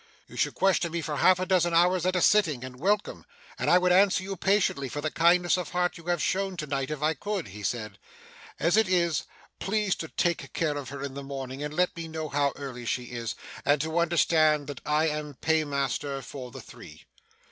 'You 0.25 0.35
should 0.35 0.55
question 0.55 0.91
me 0.91 1.01
for 1.01 1.17
half 1.17 1.37
a 1.37 1.45
dozen 1.45 1.75
hours 1.75 2.07
at 2.07 2.15
a 2.15 2.21
sitting, 2.21 2.63
and 2.63 2.79
welcome, 2.79 3.23
and 3.59 3.69
I 3.69 3.77
would 3.77 3.91
answer 3.91 4.23
you 4.23 4.35
patiently 4.35 4.89
for 4.89 4.99
the 4.99 5.11
kindness 5.11 5.57
of 5.57 5.69
heart 5.73 5.95
you 5.95 6.05
have 6.05 6.23
shown 6.23 6.57
to 6.57 6.65
night, 6.65 6.89
if 6.89 7.03
I 7.03 7.13
could,' 7.13 7.49
he 7.49 7.61
said. 7.61 7.99
'As 8.59 8.77
it 8.77 8.89
is, 8.89 9.25
please 9.59 9.93
to 9.97 10.07
take 10.07 10.53
care 10.53 10.75
of 10.75 10.89
her 10.89 11.03
in 11.03 11.13
the 11.13 11.21
morning, 11.21 11.61
and 11.61 11.75
let 11.75 11.95
me 11.95 12.07
know 12.07 12.31
early 12.55 12.81
how 12.81 12.87
she 12.87 13.03
is; 13.11 13.35
and 13.63 13.79
to 13.81 13.99
understand 13.99 14.65
that 14.65 14.81
I 14.87 15.07
am 15.07 15.35
paymaster 15.35 16.23
for 16.23 16.49
the 16.49 16.61
three. 16.61 17.05